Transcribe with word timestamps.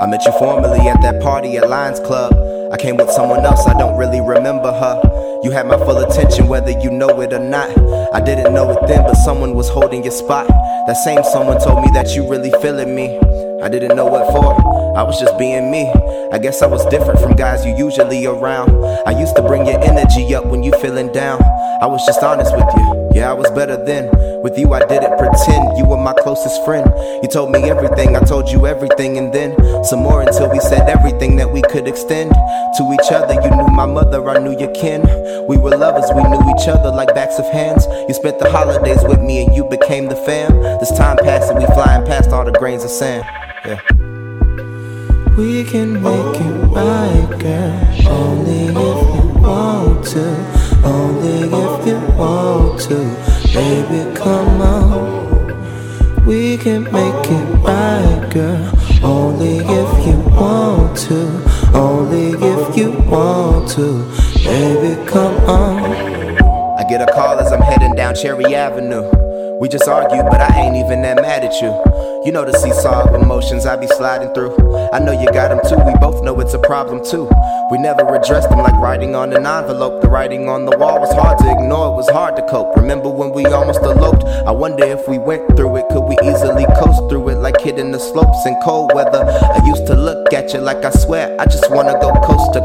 I 0.00 0.06
met 0.06 0.24
you 0.26 0.32
formally 0.32 0.88
at 0.88 1.00
that 1.02 1.22
party 1.22 1.56
at 1.56 1.68
Lions 1.68 2.00
Club. 2.00 2.32
I 2.72 2.76
came 2.76 2.96
with 2.96 3.10
someone 3.10 3.46
else, 3.46 3.64
I 3.66 3.78
don't 3.78 3.96
really 3.96 4.20
remember 4.20 4.72
her. 4.72 5.40
You 5.44 5.52
had 5.52 5.66
my 5.68 5.76
full 5.76 5.98
attention, 5.98 6.48
whether 6.48 6.72
you 6.72 6.90
know 6.90 7.20
it 7.20 7.32
or 7.32 7.38
not. 7.38 7.70
I 8.12 8.20
didn't 8.20 8.52
know 8.52 8.70
it 8.72 8.86
then, 8.88 9.02
but 9.04 9.14
someone 9.14 9.54
was 9.54 9.68
holding 9.68 10.02
your 10.02 10.12
spot. 10.12 10.48
That 10.48 10.96
same 11.04 11.22
someone 11.22 11.60
told 11.60 11.82
me 11.82 11.90
that 11.94 12.16
you 12.16 12.28
really 12.28 12.50
feeling 12.60 12.94
me. 12.96 13.18
I 13.62 13.68
didn't 13.68 13.94
know 13.94 14.06
what 14.06 14.26
for. 14.32 14.54
I 14.98 15.02
was 15.02 15.18
just 15.20 15.38
being 15.38 15.70
me. 15.70 15.88
I 16.32 16.38
guess 16.38 16.60
I 16.60 16.66
was 16.66 16.84
different 16.86 17.20
from 17.20 17.36
guys 17.36 17.64
you 17.64 17.76
usually 17.76 18.26
around. 18.26 18.70
I 19.06 19.18
used 19.18 19.36
to 19.36 19.42
bring 19.42 19.66
your 19.66 19.82
energy 19.84 20.34
up 20.34 20.44
when 20.46 20.62
you 20.62 20.72
feeling 20.80 21.12
down. 21.12 21.40
I 21.80 21.86
was 21.86 22.04
just 22.04 22.22
honest 22.22 22.52
with 22.52 22.66
you. 22.76 22.83
Yeah, 23.14 23.30
I 23.30 23.32
was 23.32 23.48
better 23.52 23.76
then. 23.84 24.10
With 24.42 24.58
you, 24.58 24.74
I 24.74 24.84
didn't 24.84 25.16
pretend 25.16 25.78
you 25.78 25.86
were 25.86 25.96
my 25.96 26.12
closest 26.14 26.64
friend. 26.64 26.84
You 27.22 27.28
told 27.28 27.52
me 27.52 27.62
everything, 27.70 28.16
I 28.16 28.20
told 28.20 28.50
you 28.50 28.66
everything, 28.66 29.18
and 29.18 29.32
then 29.32 29.54
some 29.84 30.00
more 30.00 30.22
until 30.22 30.50
we 30.50 30.58
said 30.58 30.88
everything 30.88 31.36
that 31.36 31.52
we 31.52 31.62
could 31.62 31.86
extend 31.86 32.32
to 32.32 32.92
each 32.92 33.12
other. 33.12 33.34
You 33.34 33.50
knew 33.54 33.68
my 33.68 33.86
mother, 33.86 34.28
I 34.28 34.38
knew 34.40 34.58
your 34.58 34.72
kin. 34.72 35.02
We 35.46 35.56
were 35.56 35.76
lovers, 35.76 36.10
we 36.12 36.24
knew 36.24 36.42
each 36.58 36.66
other 36.66 36.90
like 36.90 37.14
backs 37.14 37.38
of 37.38 37.46
hands. 37.52 37.86
You 38.08 38.14
spent 38.14 38.40
the 38.40 38.50
holidays 38.50 39.04
with 39.04 39.20
me, 39.20 39.44
and 39.46 39.54
you 39.54 39.64
became 39.70 40.08
the 40.08 40.16
fam. 40.16 40.60
This 40.80 40.90
time 40.98 41.16
passing, 41.18 41.58
we 41.58 41.66
flying 41.66 42.04
past 42.04 42.30
all 42.30 42.44
the 42.44 42.52
grains 42.52 42.82
of 42.82 42.90
sand. 42.90 43.24
Yeah. 43.64 43.80
We 45.36 45.62
can 45.64 46.02
make 46.02 46.40
it 46.40 46.66
right, 46.74 47.38
girl. 47.38 48.10
Only 48.10 48.66
if 48.68 49.23
want 49.46 50.06
to. 50.06 50.26
Only 50.84 51.44
if 51.44 51.86
you 51.86 51.98
want 52.16 52.80
to. 52.82 52.98
Baby, 53.52 54.14
come 54.16 54.60
on. 54.60 56.24
We 56.26 56.56
can 56.56 56.84
make 56.84 57.26
it 57.30 57.46
right, 57.62 58.30
girl. 58.32 58.72
Only 59.02 59.58
if 59.58 60.06
you 60.06 60.18
want 60.34 60.96
to. 61.08 61.20
Only 61.74 62.30
if 62.30 62.76
you 62.76 62.92
want 63.10 63.70
to. 63.72 64.02
Baby, 64.44 65.04
come 65.06 65.36
on. 65.48 65.84
I 66.78 66.84
get 66.88 67.00
a 67.02 67.12
call 67.12 67.38
as 67.38 67.52
I'm 67.52 67.60
heading 67.60 67.94
down 67.94 68.14
Cherry 68.14 68.54
Avenue. 68.54 69.10
We 69.60 69.68
just 69.68 69.86
argued, 69.86 70.26
but 70.30 70.40
I 70.40 70.60
ain't 70.60 70.76
even 70.76 71.02
that 71.02 71.16
mad 71.16 71.44
at 71.44 71.54
you. 71.62 72.13
You 72.24 72.32
know 72.32 72.46
the 72.46 72.56
seesaw 72.56 73.06
of 73.06 73.14
emotions 73.20 73.66
I 73.66 73.76
be 73.76 73.86
sliding 73.86 74.32
through. 74.32 74.56
I 74.94 74.98
know 74.98 75.12
you 75.12 75.30
got 75.30 75.48
them 75.48 75.60
too, 75.68 75.76
we 75.84 75.92
both 76.00 76.24
know 76.24 76.40
it's 76.40 76.54
a 76.54 76.58
problem 76.58 77.04
too. 77.04 77.28
We 77.70 77.76
never 77.76 78.00
addressed 78.14 78.48
them 78.48 78.60
like 78.60 78.72
writing 78.80 79.14
on 79.14 79.34
an 79.34 79.44
envelope. 79.44 80.00
The 80.00 80.08
writing 80.08 80.48
on 80.48 80.64
the 80.64 80.74
wall 80.78 81.00
was 81.00 81.12
hard 81.12 81.36
to 81.40 81.50
ignore, 81.50 81.92
it 81.92 81.96
was 81.96 82.08
hard 82.08 82.36
to 82.36 82.42
cope. 82.48 82.74
Remember 82.76 83.10
when 83.10 83.32
we 83.32 83.44
almost 83.44 83.82
eloped? 83.82 84.24
I 84.24 84.52
wonder 84.52 84.86
if 84.86 85.06
we 85.06 85.18
went 85.18 85.54
through 85.54 85.76
it, 85.76 85.84
could 85.90 86.00
we 86.08 86.16
easily 86.24 86.64
coast 86.80 87.10
through 87.10 87.28
it 87.28 87.40
like 87.40 87.60
hitting 87.60 87.92
the 87.92 88.00
slopes 88.00 88.46
in 88.46 88.58
cold 88.64 88.92
weather? 88.94 89.20
I 89.20 89.60
used 89.66 89.86
to 89.88 89.94
look 89.94 90.32
at 90.32 90.54
you 90.54 90.60
like 90.60 90.82
I 90.82 90.92
swear, 90.92 91.36
I 91.38 91.44
just 91.44 91.70
wanna 91.70 92.00
go 92.00 92.08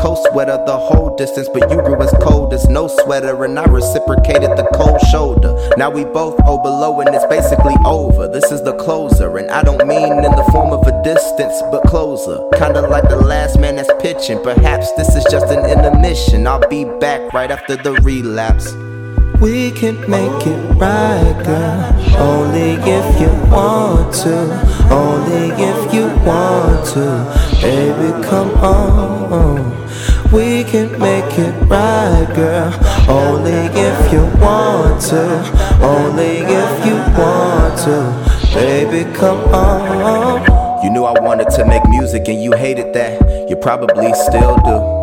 coast 0.00 0.26
sweater 0.30 0.58
the 0.66 0.76
whole 0.76 1.16
distance. 1.16 1.48
But 1.52 1.70
you 1.70 1.76
grew 1.82 2.00
as 2.00 2.14
cold 2.22 2.52
as 2.52 2.68
no 2.68 2.88
sweater, 2.88 3.44
and 3.44 3.58
I 3.58 3.64
reciprocated 3.64 4.56
the 4.56 4.68
cold 4.74 5.00
shoulder. 5.12 5.52
Now 5.76 5.90
we 5.90 6.04
both 6.04 6.40
owe 6.46 6.62
below, 6.62 7.00
and 7.00 7.14
it's 7.14 7.26
basically 7.26 7.76
over. 7.84 8.26
This 8.26 8.50
is 8.50 8.62
the 8.62 8.74
closer 8.76 9.38
and 9.38 9.50
I 9.50 9.62
don't 9.62 9.86
mean 9.86 10.12
in 10.12 10.32
the 10.32 10.48
form 10.52 10.72
of 10.72 10.86
a 10.86 11.02
distance, 11.02 11.62
but 11.70 11.82
closer. 11.84 12.38
Kinda 12.56 12.82
like 12.82 13.08
the 13.08 13.16
last 13.16 13.58
man 13.58 13.76
that's 13.76 13.90
pitching. 14.00 14.42
Perhaps 14.42 14.92
this 14.92 15.14
is 15.14 15.24
just 15.30 15.46
an 15.46 15.64
intermission. 15.66 16.46
I'll 16.46 16.66
be 16.68 16.84
back 16.84 17.32
right 17.32 17.50
after 17.50 17.76
the 17.76 17.92
relapse. 18.02 18.72
We 19.40 19.70
can 19.70 19.98
make 20.08 20.46
it 20.46 20.60
right, 20.76 21.36
girl. 21.44 21.80
Only 22.18 22.72
if 22.98 23.20
you 23.20 23.32
want 23.50 24.14
to. 24.22 24.36
Only 24.90 25.46
if 25.70 25.94
you 25.94 26.06
want 26.26 26.86
to. 26.92 27.06
Baby, 27.62 28.10
come 28.28 28.50
on. 28.60 29.69
We 30.32 30.62
can 30.62 30.96
make 31.00 31.38
it 31.38 31.52
right, 31.68 32.26
girl. 32.36 32.72
Only 33.08 33.66
if 33.74 34.12
you 34.12 34.22
want 34.40 35.02
to. 35.10 35.24
Only 35.82 36.38
if 36.38 36.86
you 36.86 36.94
want 37.18 37.76
to. 37.80 38.54
Baby, 38.54 39.12
come 39.12 39.38
on. 39.52 40.84
You 40.84 40.90
knew 40.90 41.02
I 41.02 41.20
wanted 41.20 41.50
to 41.50 41.64
make 41.66 41.82
music 41.88 42.28
and 42.28 42.40
you 42.40 42.52
hated 42.52 42.94
that. 42.94 43.50
You 43.50 43.56
probably 43.56 44.12
still 44.14 44.56
do. 44.58 45.00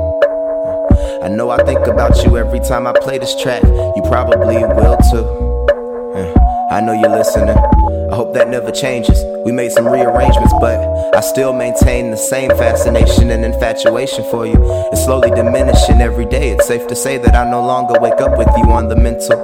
I 1.23 1.27
know 1.27 1.49
I 1.49 1.61
think 1.65 1.85
about 1.88 2.23
you 2.23 2.38
every 2.38 2.61
time 2.61 2.88
I 2.88 2.94
play 2.94 3.17
this 3.17 3.35
track. 3.41 3.63
You 3.63 4.01
probably 4.07 4.55
will 4.63 4.97
too. 5.11 5.25
Uh, 6.15 6.33
I 6.71 6.79
know 6.79 6.94
you're 6.94 7.09
listening. 7.09 7.76
I 8.09 8.16
hope 8.16 8.34
that 8.35 8.50
never 8.50 8.72
changes. 8.72 9.22
We 9.45 9.51
made 9.51 9.72
some 9.72 9.85
rearrangements, 9.85 10.53
but 10.62 10.79
I 11.16 11.19
still 11.19 11.51
maintain 11.51 12.09
the 12.12 12.18
same 12.18 12.50
fascination 12.51 13.31
and 13.31 13.44
infatuation 13.44 14.23
for 14.31 14.45
you. 14.45 14.56
It's 14.91 15.03
slowly 15.03 15.29
diminishing 15.29 16.00
every 16.00 16.25
day. 16.25 16.51
It's 16.51 16.68
safe 16.68 16.88
to 16.88 16.95
say 16.95 17.18
that 17.18 17.35
I 17.35 17.50
no 17.50 17.66
longer 17.66 18.00
wake 18.00 18.22
up 18.22 18.38
with 18.38 18.47
you 18.57 18.72
on 18.72 18.88
the 18.88 18.95
mental. 18.95 19.40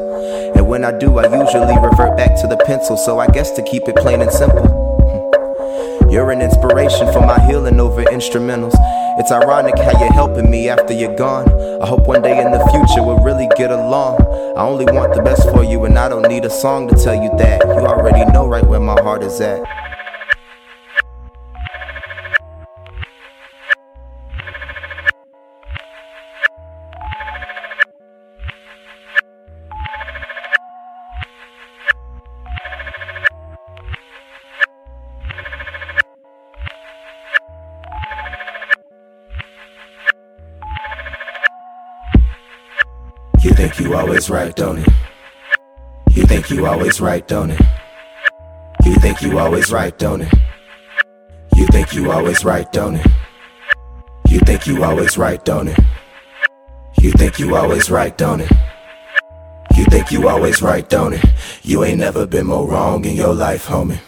And 0.56 0.68
when 0.68 0.86
I 0.86 0.98
do, 0.98 1.20
I 1.20 1.24
usually 1.24 1.76
revert 1.78 2.16
back 2.16 2.40
to 2.42 2.48
the 2.48 2.58
pencil. 2.66 2.96
So 2.96 3.20
I 3.20 3.28
guess 3.28 3.52
to 3.52 3.64
keep 3.64 3.88
it 3.88 3.96
plain 3.98 4.22
and 4.22 4.32
simple. 4.32 4.83
You're 6.14 6.30
an 6.30 6.44
inspiration 6.44 7.12
for 7.12 7.22
my 7.22 7.44
healing 7.48 7.80
over 7.80 8.04
instrumentals. 8.04 8.76
It's 9.18 9.32
ironic 9.32 9.76
how 9.80 10.00
you're 10.00 10.14
helping 10.14 10.48
me 10.48 10.70
after 10.70 10.94
you're 10.94 11.16
gone. 11.16 11.50
I 11.82 11.88
hope 11.88 12.06
one 12.06 12.22
day 12.22 12.40
in 12.40 12.52
the 12.52 12.60
future 12.68 13.04
we'll 13.04 13.18
really 13.24 13.50
get 13.58 13.72
along. 13.72 14.22
I 14.56 14.62
only 14.62 14.86
want 14.86 15.16
the 15.16 15.24
best 15.24 15.50
for 15.50 15.64
you, 15.64 15.86
and 15.86 15.98
I 15.98 16.10
don't 16.10 16.30
need 16.30 16.46
a 16.46 16.52
song 16.52 16.88
to 16.90 16.96
tell 17.04 17.16
you 17.16 17.36
that. 17.40 17.66
You 17.66 17.88
already 17.88 18.32
know 18.32 18.48
right 18.48 18.64
where 18.64 18.80
my 18.80 19.02
heart 19.02 19.24
is 19.24 19.42
at. 19.42 19.64
You 43.44 43.52
think 43.52 43.78
you 43.78 43.94
always 43.94 44.30
right, 44.30 44.56
don't 44.56 44.78
it? 44.80 44.88
You 46.12 46.24
think 46.26 46.50
you 46.50 46.66
always 46.66 47.02
right, 47.02 47.28
don't 47.28 47.50
it? 47.52 47.60
You 48.86 48.96
think 48.96 49.22
you 49.22 49.38
always 49.38 49.70
right, 49.70 50.00
don't 50.00 50.22
it? 50.22 50.34
You 51.58 51.68
think 51.68 51.94
you 51.94 52.10
always 52.10 52.46
right, 52.46 52.72
don't 52.72 52.96
it? 52.96 53.06
You 54.30 54.40
think 54.40 54.66
you 54.66 54.82
always 54.82 55.18
right, 55.18 55.44
don't 55.44 55.68
it? 55.68 55.78
You 57.02 57.12
think 57.12 57.38
you 57.38 57.54
always 57.58 57.92
right, 57.92 58.18
don't 58.18 58.40
it? 58.40 58.52
You 59.76 59.84
think 59.86 60.12
you 60.12 60.30
always 60.30 60.62
right, 60.62 60.88
don't 60.88 61.12
it? 61.12 61.26
You 61.64 61.84
ain't 61.84 62.00
never 62.00 62.26
been 62.26 62.48
more 62.48 62.66
wrong 62.66 63.04
in 63.04 63.18
your 63.18 63.34
life, 63.34 63.68
homie. 63.68 64.00